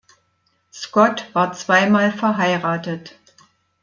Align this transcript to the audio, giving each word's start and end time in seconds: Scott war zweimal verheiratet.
Scott 0.73 1.29
war 1.35 1.53
zweimal 1.53 2.11
verheiratet. 2.11 3.19